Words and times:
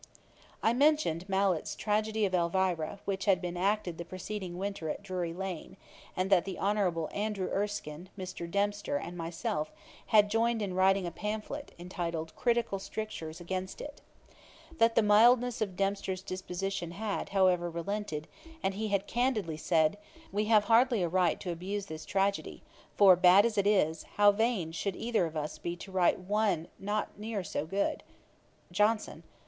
]I 0.63 0.73
mentioned 0.73 1.29
Mallet's 1.29 1.75
tragedy 1.75 2.25
of 2.25 2.33
Elvira, 2.33 2.99
which 3.05 3.25
had 3.25 3.39
been 3.39 3.55
acted 3.55 3.99
the 3.99 4.03
preceding 4.03 4.57
winter 4.57 4.89
at 4.89 5.03
Drury 5.03 5.31
lane, 5.31 5.77
and 6.17 6.31
that 6.31 6.43
the 6.43 6.57
Honourable 6.57 7.07
Andrew 7.13 7.51
Erskine, 7.51 8.09
Mr. 8.17 8.49
Dempster, 8.49 8.97
and 8.97 9.15
myself, 9.15 9.71
had 10.07 10.31
joined 10.31 10.63
in 10.63 10.73
writing 10.73 11.05
a 11.05 11.11
pamphlet, 11.11 11.75
entitled, 11.77 12.35
Critical 12.35 12.79
Strictures, 12.79 13.39
against 13.39 13.79
it. 13.79 14.01
That 14.79 14.95
the 14.95 15.03
mildness 15.03 15.61
of 15.61 15.75
Dempster's 15.75 16.23
disposition 16.23 16.93
had, 16.93 17.29
however, 17.29 17.69
relented; 17.69 18.27
and 18.63 18.73
he 18.73 18.87
had 18.87 19.05
candidly 19.05 19.55
said, 19.57 19.99
'We 20.31 20.45
have 20.45 20.63
hardly 20.63 21.03
a 21.03 21.09
right 21.09 21.39
to 21.41 21.51
abuse 21.51 21.85
this 21.85 22.05
tragedy: 22.07 22.63
for 22.95 23.15
bad 23.15 23.45
as 23.45 23.55
it 23.55 23.67
is, 23.67 24.01
how 24.15 24.31
vain 24.31 24.71
should 24.71 24.95
either 24.95 25.27
of 25.27 25.37
us 25.37 25.59
be 25.59 25.75
to 25.75 25.91
write 25.91 26.17
one 26.21 26.69
not 26.79 27.19
near 27.19 27.43
so 27.43 27.67
good.' 27.67 28.01
JOHNSON. 28.71 29.21